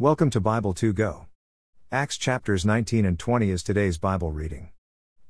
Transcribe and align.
Welcome 0.00 0.30
to 0.30 0.40
Bible 0.40 0.74
2 0.74 0.92
Go. 0.92 1.26
Acts 1.90 2.16
chapters 2.16 2.64
19 2.64 3.04
and 3.04 3.18
20 3.18 3.50
is 3.50 3.64
today's 3.64 3.98
Bible 3.98 4.30
reading. 4.30 4.70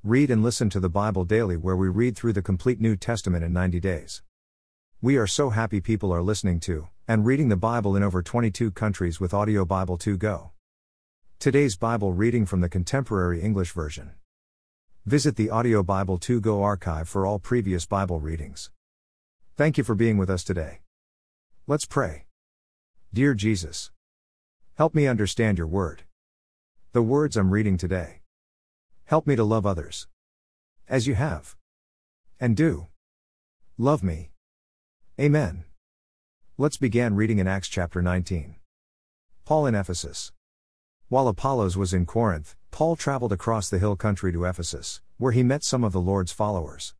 Read 0.04 0.30
and 0.30 0.42
listen 0.42 0.68
to 0.68 0.78
the 0.78 0.90
Bible 0.90 1.24
daily, 1.24 1.56
where 1.56 1.74
we 1.74 1.88
read 1.88 2.14
through 2.14 2.34
the 2.34 2.42
complete 2.42 2.78
New 2.78 2.94
Testament 2.94 3.42
in 3.42 3.50
90 3.50 3.80
days. 3.80 4.22
We 5.00 5.16
are 5.16 5.26
so 5.26 5.48
happy 5.48 5.80
people 5.80 6.12
are 6.12 6.20
listening 6.20 6.60
to 6.68 6.88
and 7.08 7.24
reading 7.24 7.48
the 7.48 7.56
Bible 7.56 7.96
in 7.96 8.02
over 8.02 8.22
22 8.22 8.70
countries 8.72 9.18
with 9.18 9.32
Audio 9.32 9.64
Bible 9.64 9.96
2 9.96 10.18
Go. 10.18 10.50
Today's 11.38 11.78
Bible 11.78 12.12
reading 12.12 12.44
from 12.44 12.60
the 12.60 12.68
Contemporary 12.68 13.40
English 13.40 13.72
Version. 13.72 14.10
Visit 15.06 15.36
the 15.36 15.48
Audio 15.48 15.82
Bible 15.82 16.18
2 16.18 16.42
Go 16.42 16.62
archive 16.62 17.08
for 17.08 17.24
all 17.24 17.38
previous 17.38 17.86
Bible 17.86 18.20
readings. 18.20 18.70
Thank 19.56 19.78
you 19.78 19.84
for 19.84 19.94
being 19.94 20.18
with 20.18 20.28
us 20.28 20.44
today. 20.44 20.80
Let's 21.66 21.86
pray. 21.86 22.26
Dear 23.14 23.32
Jesus, 23.32 23.90
help 24.78 24.94
me 24.94 25.08
understand 25.08 25.58
your 25.58 25.66
word. 25.66 26.04
The 26.92 27.02
words 27.02 27.36
I'm 27.36 27.50
reading 27.50 27.76
today. 27.76 28.20
Help 29.06 29.26
me 29.26 29.34
to 29.34 29.42
love 29.42 29.66
others. 29.66 30.06
As 30.88 31.08
you 31.08 31.16
have. 31.16 31.56
And 32.38 32.56
do. 32.56 32.86
Love 33.76 34.04
me. 34.04 34.30
Amen. 35.18 35.64
Let's 36.56 36.76
begin 36.76 37.16
reading 37.16 37.40
in 37.40 37.48
Acts 37.48 37.66
chapter 37.66 38.00
19. 38.00 38.54
Paul 39.44 39.66
in 39.66 39.74
Ephesus. 39.74 40.30
While 41.08 41.26
Apollos 41.26 41.76
was 41.76 41.92
in 41.92 42.06
Corinth, 42.06 42.54
Paul 42.70 42.94
traveled 42.94 43.32
across 43.32 43.68
the 43.68 43.80
hill 43.80 43.96
country 43.96 44.30
to 44.30 44.44
Ephesus, 44.44 45.00
where 45.16 45.32
he 45.32 45.42
met 45.42 45.64
some 45.64 45.82
of 45.82 45.90
the 45.90 46.00
Lord's 46.00 46.30
followers. 46.30 46.94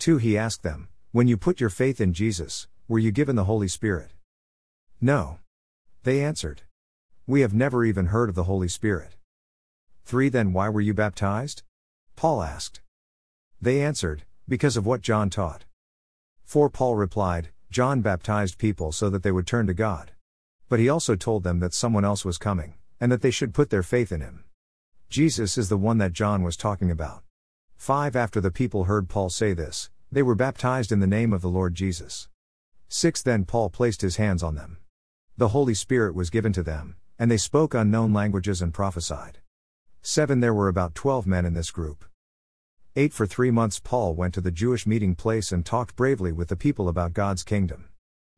2. 0.00 0.18
He 0.18 0.36
asked 0.36 0.64
them, 0.64 0.88
When 1.12 1.28
you 1.28 1.36
put 1.36 1.60
your 1.60 1.70
faith 1.70 2.00
in 2.00 2.12
Jesus, 2.12 2.66
were 2.88 2.98
you 2.98 3.12
given 3.12 3.36
the 3.36 3.44
Holy 3.44 3.68
Spirit? 3.68 4.14
No. 5.00 5.38
They 6.02 6.24
answered. 6.24 6.62
We 7.30 7.42
have 7.42 7.54
never 7.54 7.84
even 7.84 8.06
heard 8.06 8.28
of 8.28 8.34
the 8.34 8.50
Holy 8.50 8.66
Spirit. 8.66 9.14
3. 10.04 10.30
Then 10.30 10.52
why 10.52 10.68
were 10.68 10.80
you 10.80 10.92
baptized? 10.92 11.62
Paul 12.16 12.42
asked. 12.42 12.80
They 13.62 13.80
answered, 13.80 14.24
Because 14.48 14.76
of 14.76 14.84
what 14.84 15.00
John 15.00 15.30
taught. 15.30 15.64
4. 16.42 16.68
Paul 16.70 16.96
replied, 16.96 17.50
John 17.70 18.00
baptized 18.00 18.58
people 18.58 18.90
so 18.90 19.08
that 19.10 19.22
they 19.22 19.30
would 19.30 19.46
turn 19.46 19.68
to 19.68 19.74
God. 19.74 20.10
But 20.68 20.80
he 20.80 20.88
also 20.88 21.14
told 21.14 21.44
them 21.44 21.60
that 21.60 21.72
someone 21.72 22.04
else 22.04 22.24
was 22.24 22.36
coming, 22.36 22.74
and 23.00 23.12
that 23.12 23.22
they 23.22 23.30
should 23.30 23.54
put 23.54 23.70
their 23.70 23.84
faith 23.84 24.10
in 24.10 24.22
him. 24.22 24.42
Jesus 25.08 25.56
is 25.56 25.68
the 25.68 25.76
one 25.76 25.98
that 25.98 26.12
John 26.12 26.42
was 26.42 26.56
talking 26.56 26.90
about. 26.90 27.22
5. 27.76 28.16
After 28.16 28.40
the 28.40 28.50
people 28.50 28.86
heard 28.86 29.08
Paul 29.08 29.30
say 29.30 29.52
this, 29.52 29.88
they 30.10 30.24
were 30.24 30.34
baptized 30.34 30.90
in 30.90 30.98
the 30.98 31.06
name 31.06 31.32
of 31.32 31.42
the 31.42 31.48
Lord 31.48 31.76
Jesus. 31.76 32.28
6. 32.88 33.22
Then 33.22 33.44
Paul 33.44 33.70
placed 33.70 34.02
his 34.02 34.16
hands 34.16 34.42
on 34.42 34.56
them. 34.56 34.78
The 35.36 35.50
Holy 35.50 35.74
Spirit 35.74 36.16
was 36.16 36.28
given 36.28 36.52
to 36.54 36.64
them, 36.64 36.96
and 37.20 37.30
they 37.30 37.36
spoke 37.36 37.74
unknown 37.74 38.14
languages 38.14 38.62
and 38.62 38.72
prophesied. 38.72 39.40
7. 40.00 40.40
There 40.40 40.54
were 40.54 40.68
about 40.68 40.94
12 40.94 41.26
men 41.26 41.44
in 41.44 41.52
this 41.52 41.70
group. 41.70 42.06
8. 42.96 43.12
For 43.12 43.26
three 43.26 43.50
months, 43.50 43.78
Paul 43.78 44.14
went 44.14 44.32
to 44.32 44.40
the 44.40 44.50
Jewish 44.50 44.86
meeting 44.86 45.14
place 45.14 45.52
and 45.52 45.64
talked 45.64 45.96
bravely 45.96 46.32
with 46.32 46.48
the 46.48 46.56
people 46.56 46.88
about 46.88 47.12
God's 47.12 47.44
kingdom. 47.44 47.90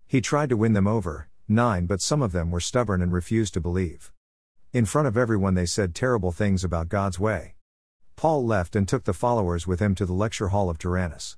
He 0.08 0.20
tried 0.20 0.48
to 0.48 0.56
win 0.56 0.72
them 0.72 0.89
over. 0.89 1.28
9. 1.47 1.86
But 1.86 2.00
some 2.00 2.22
of 2.22 2.33
them 2.33 2.50
were 2.50 2.58
stubborn 2.58 3.00
and 3.00 3.12
refused 3.12 3.55
to 3.55 3.61
believe. 3.61 4.11
In 4.72 4.84
front 4.84 5.06
of 5.06 5.17
everyone, 5.17 5.55
they 5.55 5.64
said 5.64 5.94
terrible 5.94 6.33
things 6.33 6.64
about 6.64 6.89
God's 6.89 7.20
way. 7.20 7.55
Paul 8.17 8.44
left 8.44 8.74
and 8.74 8.89
took 8.89 9.05
the 9.05 9.12
followers 9.12 9.64
with 9.64 9.78
him 9.78 9.94
to 9.94 10.06
the 10.06 10.12
lecture 10.12 10.48
hall 10.48 10.69
of 10.69 10.78
Tyrannus. 10.78 11.36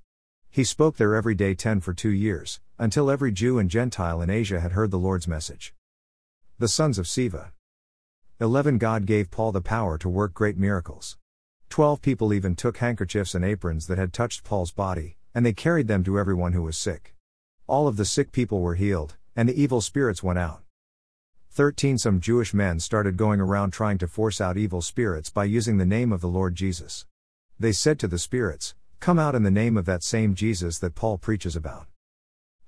He 0.50 0.64
spoke 0.64 0.96
there 0.96 1.14
every 1.14 1.34
day 1.34 1.54
10 1.54 1.80
for 1.80 1.92
two 1.92 2.08
years, 2.08 2.60
until 2.78 3.10
every 3.10 3.32
Jew 3.32 3.58
and 3.58 3.68
Gentile 3.68 4.22
in 4.22 4.30
Asia 4.30 4.60
had 4.60 4.72
heard 4.72 4.90
the 4.90 4.98
Lord's 4.98 5.28
message. 5.28 5.74
The 6.56 6.68
sons 6.68 7.00
of 7.00 7.06
Sceva. 7.06 7.50
11 8.38 8.78
God 8.78 9.06
gave 9.06 9.32
Paul 9.32 9.50
the 9.50 9.60
power 9.60 9.98
to 9.98 10.08
work 10.08 10.34
great 10.34 10.56
miracles. 10.56 11.18
12 11.68 12.00
people 12.00 12.32
even 12.32 12.54
took 12.54 12.76
handkerchiefs 12.76 13.34
and 13.34 13.44
aprons 13.44 13.88
that 13.88 13.98
had 13.98 14.12
touched 14.12 14.44
Paul's 14.44 14.70
body, 14.70 15.16
and 15.34 15.44
they 15.44 15.52
carried 15.52 15.88
them 15.88 16.04
to 16.04 16.16
everyone 16.16 16.52
who 16.52 16.62
was 16.62 16.78
sick. 16.78 17.16
All 17.66 17.88
of 17.88 17.96
the 17.96 18.04
sick 18.04 18.30
people 18.30 18.60
were 18.60 18.76
healed, 18.76 19.16
and 19.34 19.48
the 19.48 19.60
evil 19.60 19.80
spirits 19.80 20.22
went 20.22 20.38
out. 20.38 20.62
13 21.50 21.98
Some 21.98 22.20
Jewish 22.20 22.54
men 22.54 22.78
started 22.78 23.16
going 23.16 23.40
around 23.40 23.72
trying 23.72 23.98
to 23.98 24.06
force 24.06 24.40
out 24.40 24.56
evil 24.56 24.80
spirits 24.80 25.30
by 25.30 25.46
using 25.46 25.78
the 25.78 25.84
name 25.84 26.12
of 26.12 26.20
the 26.20 26.28
Lord 26.28 26.54
Jesus. 26.54 27.04
They 27.58 27.72
said 27.72 27.98
to 27.98 28.06
the 28.06 28.16
spirits, 28.16 28.76
Come 29.00 29.18
out 29.18 29.34
in 29.34 29.42
the 29.42 29.50
name 29.50 29.76
of 29.76 29.86
that 29.86 30.04
same 30.04 30.36
Jesus 30.36 30.78
that 30.78 30.94
Paul 30.94 31.18
preaches 31.18 31.56
about. 31.56 31.88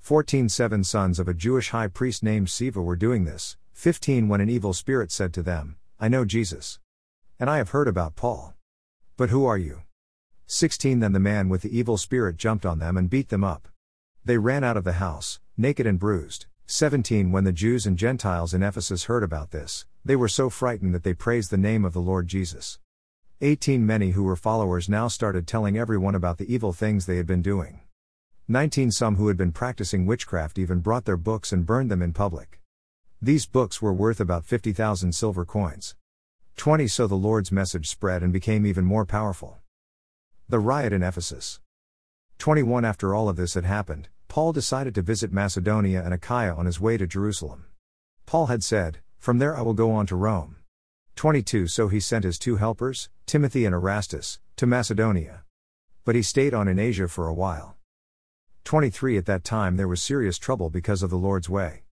14 0.00 0.48
Seven 0.48 0.82
sons 0.82 1.20
of 1.20 1.28
a 1.28 1.34
Jewish 1.34 1.70
high 1.70 1.86
priest 1.86 2.24
named 2.24 2.48
Sceva 2.48 2.82
were 2.82 2.96
doing 2.96 3.24
this. 3.26 3.56
15 3.76 4.26
When 4.28 4.40
an 4.40 4.48
evil 4.48 4.72
spirit 4.72 5.12
said 5.12 5.34
to 5.34 5.42
them, 5.42 5.76
I 6.00 6.08
know 6.08 6.24
Jesus. 6.24 6.80
And 7.38 7.50
I 7.50 7.58
have 7.58 7.68
heard 7.68 7.86
about 7.86 8.16
Paul. 8.16 8.54
But 9.18 9.28
who 9.28 9.44
are 9.44 9.58
you? 9.58 9.82
16 10.46 11.00
Then 11.00 11.12
the 11.12 11.20
man 11.20 11.50
with 11.50 11.60
the 11.60 11.78
evil 11.78 11.98
spirit 11.98 12.38
jumped 12.38 12.64
on 12.64 12.78
them 12.78 12.96
and 12.96 13.10
beat 13.10 13.28
them 13.28 13.44
up. 13.44 13.68
They 14.24 14.38
ran 14.38 14.64
out 14.64 14.78
of 14.78 14.84
the 14.84 14.94
house, 14.94 15.40
naked 15.58 15.86
and 15.86 15.98
bruised. 15.98 16.46
17 16.64 17.30
When 17.30 17.44
the 17.44 17.52
Jews 17.52 17.84
and 17.84 17.98
Gentiles 17.98 18.54
in 18.54 18.62
Ephesus 18.62 19.04
heard 19.04 19.22
about 19.22 19.50
this, 19.50 19.84
they 20.02 20.16
were 20.16 20.26
so 20.26 20.48
frightened 20.48 20.94
that 20.94 21.02
they 21.02 21.12
praised 21.12 21.50
the 21.50 21.58
name 21.58 21.84
of 21.84 21.92
the 21.92 22.00
Lord 22.00 22.28
Jesus. 22.28 22.78
18 23.42 23.84
Many 23.84 24.12
who 24.12 24.24
were 24.24 24.36
followers 24.36 24.88
now 24.88 25.06
started 25.06 25.46
telling 25.46 25.76
everyone 25.76 26.14
about 26.14 26.38
the 26.38 26.52
evil 26.52 26.72
things 26.72 27.04
they 27.04 27.18
had 27.18 27.26
been 27.26 27.42
doing. 27.42 27.80
19 28.48 28.90
Some 28.90 29.16
who 29.16 29.28
had 29.28 29.36
been 29.36 29.52
practicing 29.52 30.06
witchcraft 30.06 30.58
even 30.58 30.80
brought 30.80 31.04
their 31.04 31.18
books 31.18 31.52
and 31.52 31.66
burned 31.66 31.90
them 31.90 32.00
in 32.00 32.14
public. 32.14 32.58
These 33.22 33.46
books 33.46 33.80
were 33.80 33.94
worth 33.94 34.20
about 34.20 34.44
50,000 34.44 35.12
silver 35.14 35.46
coins. 35.46 35.96
20 36.56 36.86
So 36.86 37.06
the 37.06 37.14
Lord's 37.14 37.50
message 37.50 37.88
spread 37.88 38.22
and 38.22 38.30
became 38.30 38.66
even 38.66 38.84
more 38.84 39.06
powerful. 39.06 39.56
The 40.50 40.58
riot 40.58 40.92
in 40.92 41.02
Ephesus. 41.02 41.60
21 42.36 42.84
After 42.84 43.14
all 43.14 43.30
of 43.30 43.36
this 43.36 43.54
had 43.54 43.64
happened, 43.64 44.10
Paul 44.28 44.52
decided 44.52 44.94
to 44.94 45.02
visit 45.02 45.32
Macedonia 45.32 46.04
and 46.04 46.12
Achaia 46.12 46.54
on 46.54 46.66
his 46.66 46.78
way 46.78 46.98
to 46.98 47.06
Jerusalem. 47.06 47.64
Paul 48.26 48.46
had 48.46 48.62
said, 48.62 48.98
From 49.18 49.38
there 49.38 49.56
I 49.56 49.62
will 49.62 49.72
go 49.72 49.92
on 49.92 50.06
to 50.08 50.16
Rome. 50.16 50.56
22 51.14 51.68
So 51.68 51.88
he 51.88 52.00
sent 52.00 52.24
his 52.24 52.38
two 52.38 52.56
helpers, 52.56 53.08
Timothy 53.24 53.64
and 53.64 53.74
Erastus, 53.74 54.40
to 54.56 54.66
Macedonia. 54.66 55.42
But 56.04 56.16
he 56.16 56.22
stayed 56.22 56.52
on 56.52 56.68
in 56.68 56.78
Asia 56.78 57.08
for 57.08 57.28
a 57.28 57.34
while. 57.34 57.76
23 58.64 59.16
At 59.16 59.24
that 59.24 59.42
time 59.42 59.78
there 59.78 59.88
was 59.88 60.02
serious 60.02 60.36
trouble 60.36 60.68
because 60.68 61.02
of 61.02 61.08
the 61.08 61.16
Lord's 61.16 61.48
way. 61.48 61.85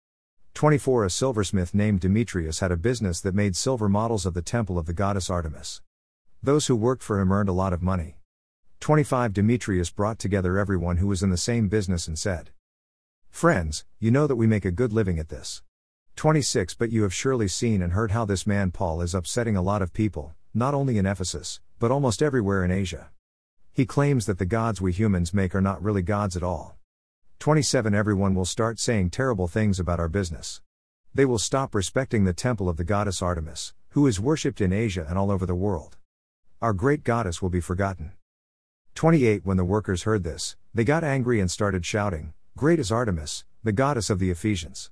24 0.54 1.04
A 1.04 1.10
silversmith 1.10 1.74
named 1.74 1.98
Demetrius 1.98 2.60
had 2.60 2.70
a 2.70 2.76
business 2.76 3.20
that 3.20 3.34
made 3.34 3.56
silver 3.56 3.88
models 3.88 4.24
of 4.24 4.34
the 4.34 4.40
temple 4.40 4.78
of 4.78 4.86
the 4.86 4.92
goddess 4.92 5.28
Artemis. 5.28 5.82
Those 6.44 6.68
who 6.68 6.76
worked 6.76 7.02
for 7.02 7.18
him 7.18 7.32
earned 7.32 7.48
a 7.48 7.52
lot 7.52 7.72
of 7.72 7.82
money. 7.82 8.18
25 8.78 9.32
Demetrius 9.32 9.90
brought 9.90 10.20
together 10.20 10.56
everyone 10.56 10.98
who 10.98 11.08
was 11.08 11.24
in 11.24 11.30
the 11.30 11.36
same 11.36 11.66
business 11.66 12.06
and 12.06 12.16
said, 12.16 12.50
Friends, 13.30 13.84
you 13.98 14.12
know 14.12 14.28
that 14.28 14.36
we 14.36 14.46
make 14.46 14.64
a 14.64 14.70
good 14.70 14.92
living 14.92 15.18
at 15.18 15.28
this. 15.28 15.64
26 16.14 16.74
But 16.74 16.92
you 16.92 17.02
have 17.02 17.12
surely 17.12 17.48
seen 17.48 17.82
and 17.82 17.92
heard 17.92 18.12
how 18.12 18.24
this 18.24 18.46
man 18.46 18.70
Paul 18.70 19.00
is 19.00 19.12
upsetting 19.12 19.56
a 19.56 19.62
lot 19.62 19.82
of 19.82 19.92
people, 19.92 20.34
not 20.54 20.72
only 20.72 20.98
in 20.98 21.06
Ephesus, 21.06 21.58
but 21.80 21.90
almost 21.90 22.22
everywhere 22.22 22.64
in 22.64 22.70
Asia. 22.70 23.10
He 23.72 23.86
claims 23.86 24.26
that 24.26 24.38
the 24.38 24.46
gods 24.46 24.80
we 24.80 24.92
humans 24.92 25.34
make 25.34 25.52
are 25.52 25.60
not 25.60 25.82
really 25.82 26.02
gods 26.02 26.36
at 26.36 26.44
all. 26.44 26.76
27 27.44 27.94
Everyone 27.94 28.34
will 28.34 28.46
start 28.46 28.78
saying 28.78 29.10
terrible 29.10 29.46
things 29.46 29.78
about 29.78 30.00
our 30.00 30.08
business. 30.08 30.62
They 31.12 31.26
will 31.26 31.38
stop 31.38 31.74
respecting 31.74 32.24
the 32.24 32.32
temple 32.32 32.70
of 32.70 32.78
the 32.78 32.84
goddess 32.84 33.20
Artemis, 33.20 33.74
who 33.90 34.06
is 34.06 34.18
worshipped 34.18 34.62
in 34.62 34.72
Asia 34.72 35.04
and 35.06 35.18
all 35.18 35.30
over 35.30 35.44
the 35.44 35.54
world. 35.54 35.98
Our 36.62 36.72
great 36.72 37.04
goddess 37.04 37.42
will 37.42 37.50
be 37.50 37.60
forgotten. 37.60 38.12
28 38.94 39.44
When 39.44 39.58
the 39.58 39.64
workers 39.66 40.04
heard 40.04 40.24
this, 40.24 40.56
they 40.72 40.84
got 40.84 41.04
angry 41.04 41.38
and 41.38 41.50
started 41.50 41.84
shouting, 41.84 42.32
Great 42.56 42.78
is 42.78 42.90
Artemis, 42.90 43.44
the 43.62 43.72
goddess 43.72 44.08
of 44.08 44.20
the 44.20 44.30
Ephesians. 44.30 44.90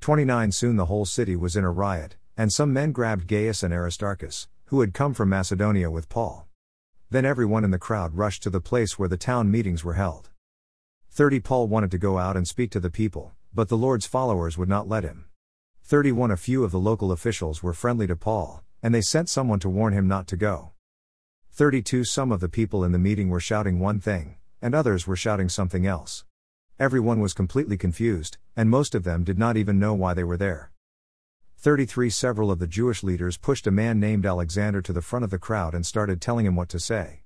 29 0.00 0.50
Soon 0.50 0.74
the 0.74 0.86
whole 0.86 1.04
city 1.04 1.36
was 1.36 1.54
in 1.54 1.62
a 1.62 1.70
riot, 1.70 2.16
and 2.36 2.52
some 2.52 2.72
men 2.72 2.90
grabbed 2.90 3.28
Gaius 3.28 3.62
and 3.62 3.72
Aristarchus, 3.72 4.48
who 4.64 4.80
had 4.80 4.92
come 4.92 5.14
from 5.14 5.28
Macedonia 5.28 5.88
with 5.88 6.08
Paul. 6.08 6.48
Then 7.10 7.24
everyone 7.24 7.62
in 7.62 7.70
the 7.70 7.78
crowd 7.78 8.16
rushed 8.16 8.42
to 8.42 8.50
the 8.50 8.60
place 8.60 8.98
where 8.98 9.08
the 9.08 9.16
town 9.16 9.52
meetings 9.52 9.84
were 9.84 9.94
held. 9.94 10.30
30 11.14 11.40
Paul 11.40 11.68
wanted 11.68 11.90
to 11.90 11.98
go 11.98 12.16
out 12.16 12.38
and 12.38 12.48
speak 12.48 12.70
to 12.70 12.80
the 12.80 12.88
people, 12.88 13.32
but 13.52 13.68
the 13.68 13.76
Lord's 13.76 14.06
followers 14.06 14.56
would 14.56 14.70
not 14.70 14.88
let 14.88 15.04
him. 15.04 15.26
31 15.84 16.30
A 16.30 16.38
few 16.38 16.64
of 16.64 16.70
the 16.70 16.78
local 16.78 17.12
officials 17.12 17.62
were 17.62 17.74
friendly 17.74 18.06
to 18.06 18.16
Paul, 18.16 18.64
and 18.82 18.94
they 18.94 19.02
sent 19.02 19.28
someone 19.28 19.60
to 19.60 19.68
warn 19.68 19.92
him 19.92 20.08
not 20.08 20.26
to 20.28 20.38
go. 20.38 20.70
32 21.50 22.04
Some 22.04 22.32
of 22.32 22.40
the 22.40 22.48
people 22.48 22.82
in 22.82 22.92
the 22.92 22.98
meeting 22.98 23.28
were 23.28 23.40
shouting 23.40 23.78
one 23.78 24.00
thing, 24.00 24.36
and 24.62 24.74
others 24.74 25.06
were 25.06 25.14
shouting 25.14 25.50
something 25.50 25.86
else. 25.86 26.24
Everyone 26.78 27.20
was 27.20 27.34
completely 27.34 27.76
confused, 27.76 28.38
and 28.56 28.70
most 28.70 28.94
of 28.94 29.04
them 29.04 29.22
did 29.22 29.38
not 29.38 29.58
even 29.58 29.78
know 29.78 29.92
why 29.92 30.14
they 30.14 30.24
were 30.24 30.38
there. 30.38 30.72
33 31.58 32.08
Several 32.08 32.50
of 32.50 32.58
the 32.58 32.66
Jewish 32.66 33.02
leaders 33.02 33.36
pushed 33.36 33.66
a 33.66 33.70
man 33.70 34.00
named 34.00 34.24
Alexander 34.24 34.80
to 34.80 34.94
the 34.94 35.02
front 35.02 35.26
of 35.26 35.30
the 35.30 35.38
crowd 35.38 35.74
and 35.74 35.84
started 35.84 36.22
telling 36.22 36.46
him 36.46 36.56
what 36.56 36.70
to 36.70 36.80
say. 36.80 37.24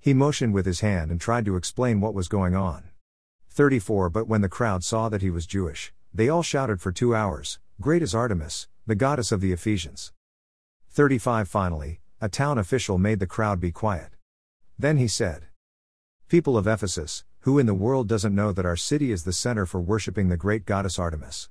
He 0.00 0.14
motioned 0.14 0.52
with 0.52 0.66
his 0.66 0.80
hand 0.80 1.12
and 1.12 1.20
tried 1.20 1.44
to 1.44 1.54
explain 1.54 2.00
what 2.00 2.12
was 2.12 2.26
going 2.26 2.56
on. 2.56 2.89
34 3.52 4.10
But 4.10 4.28
when 4.28 4.42
the 4.42 4.48
crowd 4.48 4.84
saw 4.84 5.08
that 5.08 5.22
he 5.22 5.30
was 5.30 5.44
Jewish, 5.44 5.92
they 6.14 6.28
all 6.28 6.42
shouted 6.42 6.80
for 6.80 6.92
two 6.92 7.16
hours 7.16 7.58
Great 7.80 8.00
is 8.00 8.14
Artemis, 8.14 8.68
the 8.86 8.94
goddess 8.94 9.32
of 9.32 9.40
the 9.40 9.50
Ephesians. 9.50 10.12
35 10.90 11.48
Finally, 11.48 12.00
a 12.20 12.28
town 12.28 12.58
official 12.58 12.96
made 12.96 13.18
the 13.18 13.26
crowd 13.26 13.58
be 13.58 13.72
quiet. 13.72 14.10
Then 14.78 14.98
he 14.98 15.08
said, 15.08 15.46
People 16.28 16.56
of 16.56 16.68
Ephesus, 16.68 17.24
who 17.40 17.58
in 17.58 17.66
the 17.66 17.74
world 17.74 18.06
doesn't 18.06 18.34
know 18.34 18.52
that 18.52 18.66
our 18.66 18.76
city 18.76 19.10
is 19.10 19.24
the 19.24 19.32
center 19.32 19.66
for 19.66 19.80
worshipping 19.80 20.28
the 20.28 20.36
great 20.36 20.64
goddess 20.64 20.96
Artemis? 20.96 21.48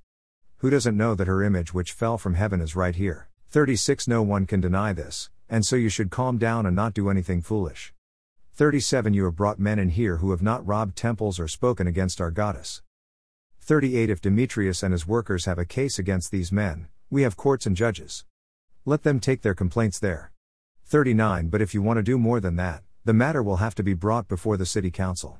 Who 0.57 0.69
doesn't 0.69 0.95
know 0.95 1.15
that 1.15 1.27
her 1.27 1.43
image 1.43 1.73
which 1.73 1.91
fell 1.91 2.17
from 2.17 2.35
heaven 2.35 2.61
is 2.61 2.77
right 2.77 2.95
here? 2.95 3.27
36 3.49 4.07
No 4.07 4.21
one 4.21 4.45
can 4.45 4.61
deny 4.61 4.93
this, 4.93 5.29
and 5.49 5.65
so 5.65 5.75
you 5.75 5.89
should 5.89 6.11
calm 6.11 6.37
down 6.37 6.65
and 6.65 6.77
not 6.77 6.93
do 6.93 7.09
anything 7.09 7.41
foolish. 7.41 7.93
37 8.59 9.13
You 9.13 9.23
have 9.23 9.37
brought 9.37 9.57
men 9.57 9.79
in 9.79 9.87
here 9.87 10.17
who 10.17 10.31
have 10.31 10.41
not 10.41 10.67
robbed 10.67 10.97
temples 10.97 11.39
or 11.39 11.47
spoken 11.47 11.87
against 11.87 12.19
our 12.19 12.29
goddess. 12.29 12.81
38 13.61 14.09
If 14.09 14.19
Demetrius 14.19 14.83
and 14.83 14.91
his 14.91 15.07
workers 15.07 15.45
have 15.45 15.57
a 15.57 15.63
case 15.63 15.97
against 15.97 16.29
these 16.29 16.51
men, 16.51 16.89
we 17.09 17.21
have 17.21 17.37
courts 17.37 17.65
and 17.65 17.73
judges. 17.73 18.25
Let 18.83 19.03
them 19.03 19.21
take 19.21 19.43
their 19.43 19.53
complaints 19.53 19.97
there. 19.97 20.33
39 20.83 21.47
But 21.47 21.61
if 21.61 21.73
you 21.73 21.81
want 21.81 21.99
to 21.99 22.03
do 22.03 22.17
more 22.17 22.41
than 22.41 22.57
that, 22.57 22.83
the 23.05 23.13
matter 23.13 23.41
will 23.41 23.63
have 23.63 23.75
to 23.75 23.81
be 23.81 23.93
brought 23.93 24.27
before 24.27 24.57
the 24.57 24.65
city 24.65 24.91
council. 24.91 25.39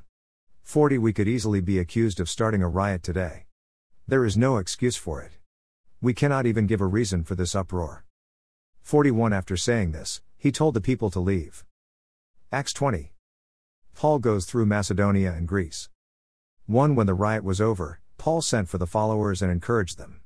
40 0.64 0.98
We 0.98 1.12
could 1.12 1.28
easily 1.28 1.60
be 1.60 1.78
accused 1.78 2.22
of 2.22 2.30
starting 2.30 2.64
a 2.64 2.70
riot 2.70 3.04
today. 3.04 3.48
There 4.08 4.24
is 4.24 4.38
no 4.38 4.56
excuse 4.56 4.96
for 4.96 5.22
it. 5.22 5.34
We 6.00 6.14
cannot 6.14 6.46
even 6.46 6.68
give 6.68 6.80
a 6.80 6.86
reason 6.86 7.26
for 7.26 7.36
this 7.36 7.54
uproar. 7.54 8.06
41 8.82 9.34
After 9.34 9.58
saying 9.58 9.92
this, 9.92 10.22
he 10.38 10.54
told 10.54 10.74
the 10.74 10.80
people 10.80 11.10
to 11.10 11.20
leave. 11.20 11.66
Acts 12.52 12.74
20. 12.74 13.14
Paul 13.94 14.18
goes 14.18 14.46
through 14.46 14.66
Macedonia 14.66 15.34
and 15.34 15.48
Greece. 15.48 15.88
1 16.66 16.96
When 16.96 17.06
the 17.06 17.14
riot 17.14 17.44
was 17.44 17.62
over, 17.62 18.00
Paul 18.18 18.42
sent 18.42 18.68
for 18.68 18.80
the 18.80 18.88
followers 18.88 19.44
and 19.44 19.52
encouraged 19.52 20.00
them. 20.00 20.22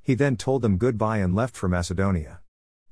He 0.00 0.14
then 0.14 0.38
told 0.38 0.62
them 0.62 0.78
goodbye 0.78 1.18
and 1.18 1.34
left 1.34 1.54
for 1.54 1.68
Macedonia. 1.68 2.40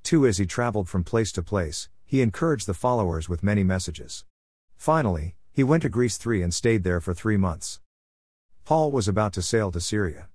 2 0.02 0.26
As 0.26 0.36
he 0.36 0.44
traveled 0.44 0.90
from 0.90 1.04
place 1.04 1.32
to 1.32 1.42
place, 1.42 1.88
he 2.04 2.20
encouraged 2.20 2.66
the 2.66 2.74
followers 2.74 3.30
with 3.30 3.42
many 3.42 3.64
messages. 3.64 4.26
Finally, 4.76 5.36
he 5.50 5.64
went 5.64 5.82
to 5.82 5.88
Greece 5.88 6.18
3 6.18 6.42
and 6.42 6.52
stayed 6.52 6.84
there 6.84 7.00
for 7.00 7.14
three 7.14 7.38
months. 7.38 7.80
Paul 8.66 8.92
was 8.92 9.08
about 9.08 9.32
to 9.32 9.40
sail 9.40 9.72
to 9.72 9.80
Syria. 9.80 10.28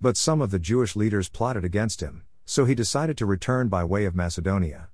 But 0.00 0.16
some 0.16 0.40
of 0.40 0.50
the 0.50 0.58
Jewish 0.58 0.96
leaders 0.96 1.28
plotted 1.28 1.62
against 1.62 2.00
him, 2.00 2.22
so 2.46 2.64
he 2.64 2.74
decided 2.74 3.18
to 3.18 3.26
return 3.26 3.68
by 3.68 3.84
way 3.84 4.06
of 4.06 4.16
Macedonia. 4.16 4.88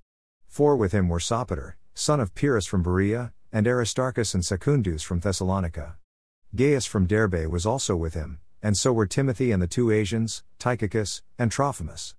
Four 0.49 0.75
with 0.75 0.91
him 0.91 1.09
were 1.09 1.21
Sopater, 1.21 1.75
son 1.99 2.21
of 2.21 2.33
Pyrrhus 2.33 2.65
from 2.65 2.81
Berea, 2.81 3.33
and 3.53 3.67
Aristarchus 3.67 4.33
and 4.33 4.45
Secundus 4.45 5.03
from 5.03 5.19
Thessalonica. 5.19 5.97
Gaius 6.55 6.87
from 6.87 7.07
Derbe 7.07 7.51
was 7.51 7.67
also 7.67 7.97
with 7.97 8.15
him, 8.15 8.39
and 8.63 8.79
so 8.79 8.93
were 8.93 9.05
Timothy 9.05 9.51
and 9.51 9.61
the 9.61 9.67
two 9.67 9.91
Asians, 9.91 10.45
Tychicus, 10.61 11.23
and 11.41 11.51
Trophimus. 11.51 12.15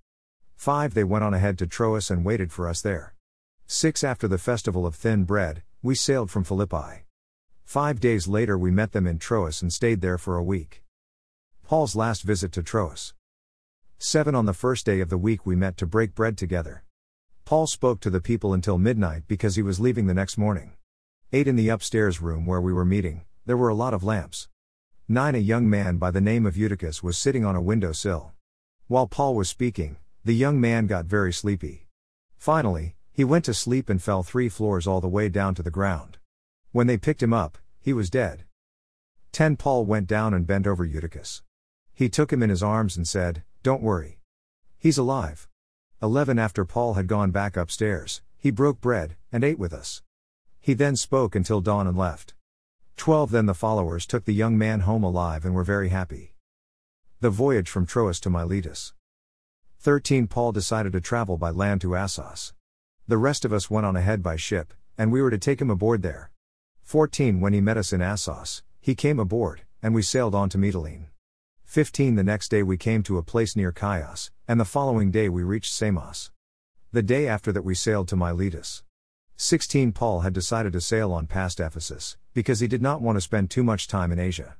5. 0.56 0.92
They 0.92 1.02
went 1.02 1.24
on 1.24 1.32
ahead 1.32 1.56
to 1.58 1.66
Troas 1.66 2.10
and 2.10 2.26
waited 2.26 2.52
for 2.52 2.68
us 2.68 2.82
there. 2.82 3.14
6. 3.68 4.04
After 4.04 4.28
the 4.28 4.36
festival 4.36 4.84
of 4.84 4.94
thin 4.94 5.24
bread, 5.24 5.62
we 5.82 5.94
sailed 5.94 6.30
from 6.30 6.44
Philippi. 6.44 7.06
Five 7.64 8.00
days 8.00 8.28
later, 8.28 8.58
we 8.58 8.70
met 8.70 8.92
them 8.92 9.06
in 9.06 9.18
Troas 9.18 9.62
and 9.62 9.72
stayed 9.72 10.02
there 10.02 10.18
for 10.18 10.36
a 10.36 10.44
week. 10.44 10.82
Paul's 11.64 11.96
last 11.96 12.20
visit 12.20 12.52
to 12.52 12.62
Troas. 12.62 13.14
7. 13.96 14.34
On 14.34 14.44
the 14.44 14.52
first 14.52 14.84
day 14.84 15.00
of 15.00 15.08
the 15.08 15.16
week, 15.16 15.46
we 15.46 15.56
met 15.56 15.78
to 15.78 15.86
break 15.86 16.14
bread 16.14 16.36
together. 16.36 16.84
Paul 17.50 17.66
spoke 17.66 17.98
to 18.02 18.10
the 18.10 18.20
people 18.20 18.54
until 18.54 18.78
midnight 18.78 19.24
because 19.26 19.56
he 19.56 19.62
was 19.62 19.80
leaving 19.80 20.06
the 20.06 20.14
next 20.14 20.38
morning. 20.38 20.74
8. 21.32 21.48
In 21.48 21.56
the 21.56 21.68
upstairs 21.68 22.22
room 22.22 22.46
where 22.46 22.60
we 22.60 22.72
were 22.72 22.84
meeting, 22.84 23.22
there 23.44 23.56
were 23.56 23.68
a 23.68 23.74
lot 23.74 23.92
of 23.92 24.04
lamps. 24.04 24.46
9. 25.08 25.34
A 25.34 25.38
young 25.38 25.68
man 25.68 25.96
by 25.96 26.12
the 26.12 26.20
name 26.20 26.46
of 26.46 26.56
Eutychus 26.56 27.02
was 27.02 27.18
sitting 27.18 27.44
on 27.44 27.56
a 27.56 27.60
window 27.60 27.90
sill. 27.90 28.30
While 28.86 29.08
Paul 29.08 29.34
was 29.34 29.48
speaking, 29.48 29.96
the 30.24 30.32
young 30.32 30.60
man 30.60 30.86
got 30.86 31.06
very 31.06 31.32
sleepy. 31.32 31.88
Finally, 32.38 32.94
he 33.10 33.24
went 33.24 33.44
to 33.46 33.52
sleep 33.52 33.90
and 33.90 34.00
fell 34.00 34.22
three 34.22 34.48
floors 34.48 34.86
all 34.86 35.00
the 35.00 35.08
way 35.08 35.28
down 35.28 35.56
to 35.56 35.62
the 35.64 35.72
ground. 35.72 36.18
When 36.70 36.86
they 36.86 36.96
picked 36.98 37.20
him 37.20 37.32
up, 37.32 37.58
he 37.80 37.92
was 37.92 38.10
dead. 38.10 38.44
10 39.32 39.56
Paul 39.56 39.86
went 39.86 40.06
down 40.06 40.34
and 40.34 40.46
bent 40.46 40.68
over 40.68 40.84
Eutychus. 40.84 41.42
He 41.94 42.08
took 42.08 42.32
him 42.32 42.44
in 42.44 42.50
his 42.50 42.62
arms 42.62 42.96
and 42.96 43.08
said, 43.08 43.42
Don't 43.64 43.82
worry. 43.82 44.20
He's 44.78 44.98
alive. 44.98 45.48
11 46.02 46.38
After 46.38 46.64
Paul 46.64 46.94
had 46.94 47.06
gone 47.06 47.30
back 47.30 47.58
upstairs, 47.58 48.22
he 48.38 48.50
broke 48.50 48.80
bread, 48.80 49.16
and 49.30 49.44
ate 49.44 49.58
with 49.58 49.74
us. 49.74 50.00
He 50.58 50.72
then 50.72 50.96
spoke 50.96 51.34
until 51.34 51.60
dawn 51.60 51.86
and 51.86 51.94
left. 51.94 52.32
12 52.96 53.30
Then 53.30 53.44
the 53.44 53.52
followers 53.52 54.06
took 54.06 54.24
the 54.24 54.32
young 54.32 54.56
man 54.56 54.80
home 54.80 55.04
alive 55.04 55.44
and 55.44 55.54
were 55.54 55.62
very 55.62 55.90
happy. 55.90 56.32
The 57.20 57.28
voyage 57.28 57.68
from 57.68 57.84
Troas 57.84 58.18
to 58.20 58.30
Miletus. 58.30 58.94
13 59.80 60.26
Paul 60.26 60.52
decided 60.52 60.94
to 60.94 61.02
travel 61.02 61.36
by 61.36 61.50
land 61.50 61.82
to 61.82 61.94
Assos. 61.94 62.54
The 63.06 63.18
rest 63.18 63.44
of 63.44 63.52
us 63.52 63.68
went 63.68 63.84
on 63.84 63.94
ahead 63.94 64.22
by 64.22 64.36
ship, 64.36 64.72
and 64.96 65.12
we 65.12 65.20
were 65.20 65.30
to 65.30 65.36
take 65.36 65.60
him 65.60 65.68
aboard 65.68 66.00
there. 66.00 66.30
14 66.82 67.40
When 67.40 67.52
he 67.52 67.60
met 67.60 67.76
us 67.76 67.92
in 67.92 68.00
Assos, 68.00 68.62
he 68.80 68.94
came 68.94 69.20
aboard, 69.20 69.64
and 69.82 69.94
we 69.94 70.00
sailed 70.00 70.34
on 70.34 70.48
to 70.48 70.56
Mytilene. 70.56 71.08
15 71.70 72.16
The 72.16 72.24
next 72.24 72.48
day 72.48 72.64
we 72.64 72.76
came 72.76 73.04
to 73.04 73.16
a 73.16 73.22
place 73.22 73.54
near 73.54 73.72
Chios, 73.72 74.32
and 74.48 74.58
the 74.58 74.64
following 74.64 75.12
day 75.12 75.28
we 75.28 75.44
reached 75.44 75.72
Samos. 75.72 76.32
The 76.90 77.00
day 77.00 77.28
after 77.28 77.52
that 77.52 77.62
we 77.62 77.76
sailed 77.76 78.08
to 78.08 78.16
Miletus. 78.16 78.82
16 79.36 79.92
Paul 79.92 80.22
had 80.22 80.32
decided 80.32 80.72
to 80.72 80.80
sail 80.80 81.12
on 81.12 81.28
past 81.28 81.60
Ephesus, 81.60 82.16
because 82.34 82.58
he 82.58 82.66
did 82.66 82.82
not 82.82 83.00
want 83.00 83.18
to 83.18 83.20
spend 83.20 83.50
too 83.50 83.62
much 83.62 83.86
time 83.86 84.10
in 84.10 84.18
Asia. 84.18 84.56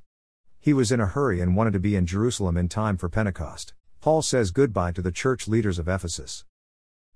He 0.61 0.71
was 0.71 0.89
in 0.89 1.01
a 1.01 1.05
hurry 1.05 1.41
and 1.41 1.53
wanted 1.53 1.73
to 1.73 1.81
be 1.81 1.97
in 1.97 2.05
Jerusalem 2.05 2.55
in 2.55 2.69
time 2.69 2.95
for 2.95 3.09
Pentecost. 3.09 3.73
Paul 3.99 4.21
says 4.21 4.51
goodbye 4.51 4.93
to 4.93 5.01
the 5.01 5.11
church 5.11 5.49
leaders 5.49 5.79
of 5.79 5.89
Ephesus. 5.89 6.45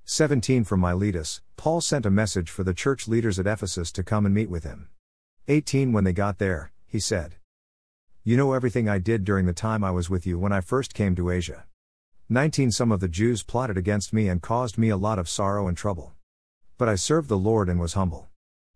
17 0.04 0.66
From 0.66 0.82
Miletus, 0.82 1.40
Paul 1.56 1.80
sent 1.80 2.06
a 2.06 2.12
message 2.12 2.50
for 2.50 2.66
the 2.66 2.74
church 2.74 3.08
leaders 3.08 3.40
at 3.40 3.48
Ephesus 3.48 3.94
to 3.94 4.04
come 4.04 4.26
and 4.26 4.36
meet 4.36 4.50
with 4.50 4.66
him. 4.66 4.90
18 5.48 5.94
When 5.94 6.04
they 6.04 6.12
got 6.12 6.38
there, 6.38 6.74
he 6.86 7.00
said, 7.00 7.38
You 8.28 8.38
know 8.38 8.54
everything 8.54 8.90
I 8.90 8.98
did 8.98 9.24
during 9.24 9.46
the 9.46 9.54
time 9.54 9.84
I 9.84 9.92
was 9.92 10.10
with 10.10 10.26
you 10.26 10.40
when 10.40 10.52
I 10.52 10.60
first 10.60 10.96
came 10.96 11.16
to 11.16 11.30
Asia. 11.30 11.66
19 12.28 12.72
Some 12.72 12.92
of 12.92 13.00
the 13.00 13.08
Jews 13.08 13.44
plotted 13.44 13.78
against 13.78 14.14
me 14.14 14.30
and 14.30 14.42
caused 14.42 14.80
me 14.80 14.90
a 14.90 14.98
lot 14.98 15.20
of 15.20 15.30
sorrow 15.30 15.68
and 15.68 15.78
trouble. 15.78 16.12
But 16.80 16.90
I 16.90 16.96
served 16.96 17.30
the 17.30 17.38
Lord 17.38 17.70
and 17.70 17.80
was 17.80 17.94
humble. 17.94 18.30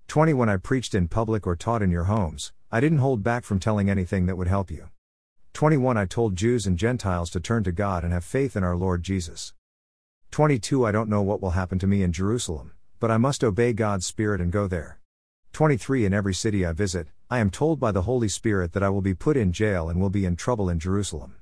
20 0.07 0.36
When 0.36 0.50
I 0.50 0.57
preached 0.57 0.94
in 0.94 1.07
public 1.07 1.48
or 1.48 1.56
taught 1.56 1.81
in 1.81 1.90
your 1.90 2.04
homes, 2.04 2.54
I 2.72 2.80
didn't 2.80 3.00
hold 3.00 3.24
back 3.24 3.44
from 3.44 3.60
telling 3.60 3.90
anything 3.90 4.28
that 4.28 4.38
would 4.38 4.48
help 4.48 4.69
you. 4.69 4.90
21 5.54 5.98
I 5.98 6.06
told 6.06 6.36
Jews 6.36 6.68
and 6.68 6.78
Gentiles 6.78 7.31
to 7.31 7.40
turn 7.40 7.63
to 7.63 7.72
God 7.72 8.04
and 8.04 8.13
have 8.13 8.24
faith 8.24 8.56
in 8.56 8.63
our 8.63 8.78
Lord 8.78 9.02
Jesus. 9.02 9.56
22 10.30 10.86
I 10.86 10.92
don't 10.92 11.10
know 11.10 11.24
what 11.24 11.42
will 11.42 11.57
happen 11.57 11.80
to 11.80 11.88
me 11.88 12.04
in 12.04 12.12
Jerusalem, 12.12 12.74
but 13.00 13.09
I 13.09 13.18
must 13.18 13.44
obey 13.44 13.74
God's 13.74 14.06
Spirit 14.06 14.42
and 14.42 14.52
go 14.52 14.68
there. 14.68 15.00
23 15.54 16.06
In 16.06 16.14
every 16.14 16.35
city 16.35 16.68
I 16.68 16.71
visit, 16.71 17.07
I 17.31 17.38
am 17.38 17.52
told 17.52 17.80
by 17.80 17.92
the 17.92 18.02
Holy 18.02 18.28
Spirit 18.28 18.74
that 18.74 18.81
I 18.81 18.90
will 18.90 19.04
be 19.04 19.14
put 19.14 19.38
in 19.38 19.54
jail 19.54 19.88
and 19.88 20.02
will 20.02 20.09
be 20.09 20.26
in 20.26 20.36
trouble 20.36 20.68
in 20.68 20.80
Jerusalem. 20.80 21.36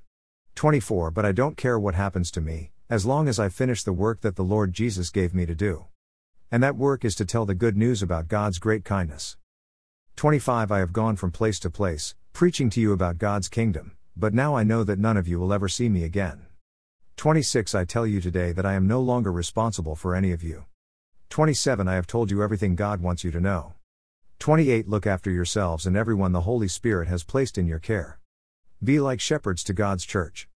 24 0.56 1.12
But 1.12 1.24
I 1.24 1.32
don't 1.32 1.56
care 1.56 1.79
what 1.79 1.96
happens 1.96 2.29
to 2.32 2.41
me, 2.41 2.72
as 2.89 3.06
long 3.06 3.29
as 3.29 3.39
I 3.39 3.48
finish 3.48 3.84
the 3.84 3.94
work 3.94 4.20
that 4.20 4.36
the 4.36 4.44
Lord 4.44 4.74
Jesus 4.74 5.10
gave 5.10 5.34
me 5.34 5.46
to 5.46 5.56
do. 5.56 5.86
And 6.51 6.62
that 6.62 6.75
work 6.75 7.06
is 7.06 7.15
to 7.15 7.25
tell 7.25 7.46
the 7.46 7.56
good 7.56 7.77
news 7.77 8.03
about 8.03 8.27
God's 8.27 8.60
great 8.60 8.84
kindness. 8.84 9.38
25 10.17 10.74
I 10.74 10.79
have 10.79 10.91
gone 10.91 11.15
from 11.15 11.32
place 11.32 11.58
to 11.60 11.70
place, 11.70 12.15
preaching 12.34 12.70
to 12.72 12.82
you 12.82 12.91
about 12.91 13.17
God's 13.17 13.48
kingdom, 13.48 13.96
but 14.17 14.34
now 14.34 14.58
I 14.58 14.63
know 14.63 14.84
that 14.84 15.00
none 15.00 15.15
of 15.15 15.25
you 15.25 15.39
will 15.39 15.53
ever 15.53 15.70
see 15.70 15.88
me 15.88 16.03
again. 16.03 16.48
26 17.15 17.74
I 17.74 17.86
tell 17.86 18.06
you 18.06 18.20
today 18.20 18.51
that 18.51 18.65
I 18.65 18.74
am 18.74 18.89
no 18.89 19.00
longer 19.00 19.32
responsible 19.32 19.96
for 19.96 20.15
any 20.15 20.34
of 20.34 20.44
you. 20.44 20.65
27 21.29 21.88
I 21.88 21.96
have 21.96 22.08
told 22.08 22.29
you 22.29 22.44
everything 22.44 22.75
God 22.75 23.00
wants 23.00 23.24
you 23.24 23.32
to 23.32 23.39
know. 23.39 23.76
28 24.39 24.88
Look 24.88 25.08
after 25.08 25.32
yourselves 25.32 25.86
and 25.86 25.98
everyone 25.98 26.32
the 26.32 26.41
Holy 26.41 26.67
Spirit 26.67 27.08
has 27.08 27.24
placed 27.24 27.58
in 27.58 27.67
your 27.67 27.79
care. 27.79 28.20
Be 28.84 29.00
like 29.00 29.20
shepherds 29.20 29.63
to 29.65 29.74
God's 29.74 30.06
church. 30.06 30.48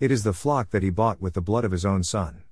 It 0.00 0.10
is 0.10 0.24
the 0.24 0.32
flock 0.32 0.70
that 0.70 0.82
He 0.82 0.90
bought 0.90 1.20
with 1.20 1.34
the 1.34 1.42
blood 1.42 1.64
of 1.64 1.70
His 1.70 1.84
own 1.84 2.02
Son. 2.02 2.42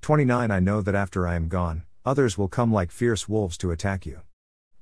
29 0.00 0.50
I 0.50 0.60
know 0.60 0.82
that 0.82 0.96
after 0.96 1.26
I 1.26 1.36
am 1.36 1.48
gone, 1.48 1.84
others 2.04 2.36
will 2.36 2.48
come 2.48 2.72
like 2.72 2.90
fierce 2.90 3.28
wolves 3.28 3.56
to 3.58 3.70
attack 3.70 4.04
you. 4.04 4.22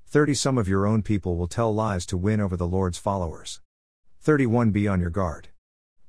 30 0.06 0.34
Some 0.34 0.58
of 0.58 0.68
your 0.68 0.86
own 0.86 1.02
people 1.02 1.36
will 1.36 1.46
tell 1.46 1.72
lies 1.72 2.06
to 2.06 2.16
win 2.16 2.40
over 2.40 2.56
the 2.56 2.66
Lord's 2.66 2.98
followers. 2.98 3.60
31 4.20 4.70
Be 4.70 4.88
on 4.88 5.00
your 5.00 5.10
guard. 5.10 5.48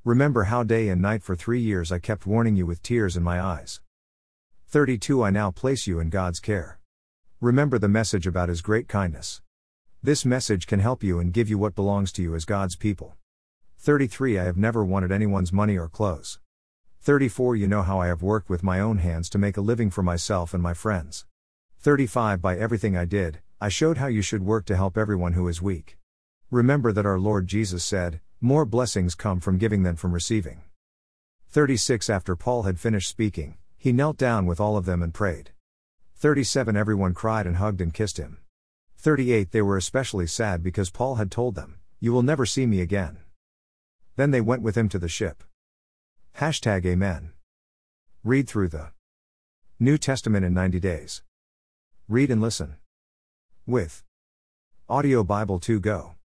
Remember 0.03 0.45
how 0.45 0.63
day 0.63 0.89
and 0.89 1.01
night 1.01 1.21
for 1.21 1.35
three 1.35 1.61
years 1.61 1.91
I 1.91 1.99
kept 1.99 2.25
warning 2.25 2.55
you 2.55 2.65
with 2.65 2.81
tears 2.81 3.15
in 3.15 3.23
my 3.23 3.39
eyes. 3.39 3.81
32 4.67 5.21
I 5.21 5.29
now 5.29 5.51
place 5.51 5.85
you 5.85 5.99
in 5.99 6.09
God's 6.09 6.39
care. 6.39 6.80
Remember 7.41 7.79
the 7.79 7.89
message 7.89 8.27
about 8.27 8.49
His 8.49 8.61
great 8.61 8.87
kindness. 8.87 9.41
This 10.03 10.23
message 10.25 10.67
can 10.67 10.79
help 10.79 11.01
you 11.01 11.17
and 11.17 11.33
give 11.33 11.49
you 11.49 11.57
what 11.57 11.73
belongs 11.73 12.11
to 12.11 12.21
you 12.21 12.35
as 12.35 12.45
God's 12.45 12.75
people. 12.75 13.15
33 13.79 14.37
I 14.37 14.43
have 14.43 14.57
never 14.57 14.85
wanted 14.85 15.11
anyone's 15.11 15.51
money 15.51 15.75
or 15.75 15.89
clothes. 15.89 16.39
34 16.99 17.55
You 17.55 17.67
know 17.67 17.81
how 17.81 17.99
I 17.99 18.05
have 18.05 18.21
worked 18.21 18.47
with 18.47 18.61
my 18.61 18.79
own 18.79 18.99
hands 18.99 19.27
to 19.31 19.39
make 19.39 19.57
a 19.57 19.61
living 19.61 19.89
for 19.89 20.03
myself 20.03 20.53
and 20.53 20.61
my 20.61 20.75
friends. 20.75 21.25
35 21.79 22.43
By 22.43 22.59
everything 22.59 22.95
I 22.95 23.05
did, 23.05 23.39
I 23.59 23.69
showed 23.69 23.97
how 23.97 24.05
you 24.05 24.21
should 24.21 24.45
work 24.45 24.65
to 24.65 24.75
help 24.75 24.95
everyone 24.95 25.33
who 25.33 25.47
is 25.47 25.63
weak. 25.63 25.97
Remember 26.51 26.91
that 26.91 27.07
our 27.07 27.19
Lord 27.19 27.47
Jesus 27.47 27.83
said, 27.83 28.21
More 28.39 28.65
blessings 28.65 29.15
come 29.15 29.39
from 29.39 29.57
giving 29.57 29.81
than 29.81 29.95
from 29.95 30.13
receiving. 30.13 30.61
36 31.49 32.07
After 32.07 32.35
Paul 32.35 32.63
had 32.63 32.79
finished 32.79 33.09
speaking, 33.09 33.57
he 33.79 33.91
knelt 33.91 34.17
down 34.17 34.45
with 34.45 34.59
all 34.59 34.77
of 34.77 34.85
them 34.85 35.01
and 35.01 35.11
prayed. 35.11 35.53
37 36.21 36.77
Everyone 36.77 37.15
cried 37.15 37.47
and 37.47 37.57
hugged 37.57 37.81
and 37.81 37.91
kissed 37.91 38.17
him. 38.17 38.37
38 38.99 39.49
They 39.49 39.63
were 39.63 39.75
especially 39.75 40.27
sad 40.27 40.61
because 40.61 40.91
Paul 40.91 41.15
had 41.15 41.31
told 41.31 41.55
them, 41.55 41.79
You 41.99 42.13
will 42.13 42.21
never 42.21 42.45
see 42.45 42.67
me 42.67 42.79
again. 42.79 43.17
Then 44.17 44.29
they 44.29 44.39
went 44.39 44.61
with 44.61 44.77
him 44.77 44.87
to 44.89 44.99
the 44.99 45.07
ship. 45.07 45.43
Hashtag 46.37 46.85
Amen. 46.85 47.31
Read 48.23 48.47
through 48.47 48.67
the 48.67 48.91
New 49.79 49.97
Testament 49.97 50.45
in 50.45 50.53
90 50.53 50.79
days. 50.79 51.23
Read 52.07 52.29
and 52.29 52.39
listen. 52.39 52.75
With 53.65 54.03
Audio 54.87 55.23
Bible 55.23 55.59
2 55.59 55.79
Go. 55.79 56.17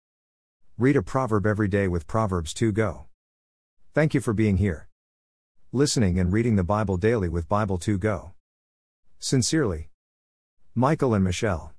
Read 0.77 0.97
a 0.97 1.01
proverb 1.01 1.45
every 1.45 1.69
day 1.69 1.87
with 1.87 2.05
Proverbs 2.05 2.53
2 2.53 2.73
Go. 2.73 3.05
Thank 3.93 4.13
you 4.13 4.19
for 4.19 4.33
being 4.33 4.57
here. 4.57 4.89
Listening 5.71 6.19
and 6.19 6.33
reading 6.33 6.57
the 6.57 6.65
Bible 6.65 6.97
daily 6.97 7.29
with 7.29 7.47
Bible 7.47 7.77
2 7.77 7.97
Go. 7.97 8.34
Sincerely, 9.19 9.89
Michael 10.73 11.13
and 11.13 11.23
Michelle. 11.23 11.73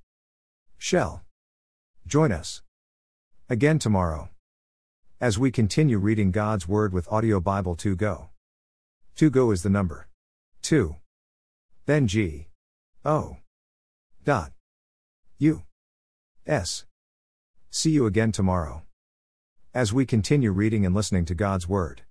Shell. 0.77 1.23
Join 2.05 2.31
us 2.31 2.61
again 3.49 3.79
tomorrow 3.79 4.29
as 5.19 5.39
we 5.39 5.51
continue 5.51 5.97
reading 5.97 6.31
God's 6.31 6.67
Word 6.67 6.93
with 6.93 7.11
Audio 7.11 7.39
Bible 7.39 7.75
2 7.75 7.95
Go. 7.95 8.29
2 9.15 9.29
Go 9.29 9.51
is 9.51 9.63
the 9.63 9.69
number 9.69 10.07
2. 10.61 10.95
Then 11.85 12.07
G. 12.07 12.47
O. 13.05 13.37
Dot. 14.23 14.51
U. 15.39 15.63
S. 16.45 16.85
See 17.69 17.91
you 17.91 18.05
again 18.05 18.31
tomorrow 18.31 18.83
as 19.73 19.93
we 19.93 20.05
continue 20.05 20.51
reading 20.51 20.85
and 20.85 20.95
listening 20.95 21.25
to 21.25 21.35
God's 21.35 21.67
Word. 21.67 22.01